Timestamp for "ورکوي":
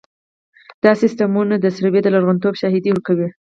2.91-3.27